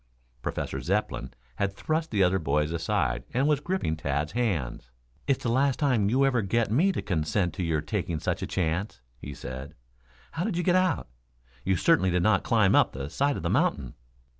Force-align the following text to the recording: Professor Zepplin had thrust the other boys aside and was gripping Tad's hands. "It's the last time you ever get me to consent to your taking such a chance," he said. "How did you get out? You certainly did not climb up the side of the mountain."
Professor 0.41 0.81
Zepplin 0.81 1.31
had 1.57 1.75
thrust 1.75 2.09
the 2.09 2.23
other 2.23 2.39
boys 2.39 2.71
aside 2.71 3.23
and 3.35 3.47
was 3.47 3.59
gripping 3.59 3.95
Tad's 3.95 4.31
hands. 4.31 4.89
"It's 5.27 5.43
the 5.43 5.51
last 5.51 5.77
time 5.77 6.09
you 6.09 6.25
ever 6.25 6.41
get 6.41 6.71
me 6.71 6.91
to 6.93 7.03
consent 7.03 7.53
to 7.53 7.63
your 7.63 7.81
taking 7.81 8.19
such 8.19 8.41
a 8.41 8.47
chance," 8.47 8.99
he 9.19 9.35
said. 9.35 9.75
"How 10.31 10.43
did 10.43 10.57
you 10.57 10.63
get 10.63 10.75
out? 10.75 11.07
You 11.63 11.75
certainly 11.75 12.09
did 12.09 12.23
not 12.23 12.41
climb 12.41 12.73
up 12.73 12.93
the 12.93 13.11
side 13.11 13.37
of 13.37 13.43
the 13.43 13.49
mountain." 13.51 13.93